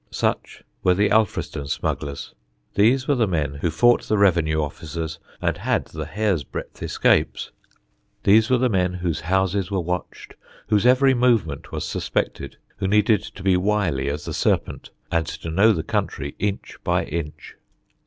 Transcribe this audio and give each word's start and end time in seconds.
Such 0.09 0.63
were 0.81 0.95
the 0.95 1.09
Alfriston 1.11 1.67
smugglers. 1.67 2.33
These 2.73 3.07
were 3.07 3.13
the 3.13 3.27
men 3.27 3.59
who 3.61 3.69
fought 3.69 4.07
the 4.07 4.17
revenue 4.17 4.59
officers 4.59 5.19
and 5.39 5.57
had 5.57 5.85
the 5.85 6.07
hair's 6.07 6.43
breadth 6.43 6.81
escapes. 6.81 7.51
These 8.23 8.49
were 8.49 8.57
the 8.57 8.67
men 8.67 8.93
whose 8.95 9.19
houses 9.21 9.69
were 9.69 9.79
watched, 9.79 10.33
whose 10.69 10.87
every 10.87 11.13
movement 11.13 11.71
was 11.71 11.85
suspected, 11.87 12.57
who 12.77 12.87
needed 12.87 13.21
to 13.21 13.43
be 13.43 13.55
wily 13.55 14.09
as 14.09 14.25
the 14.25 14.33
serpent 14.33 14.89
and 15.11 15.27
to 15.27 15.51
know 15.51 15.71
the 15.71 15.83
country 15.83 16.33
inch 16.39 16.77
by 16.83 17.03
inch. 17.05 17.55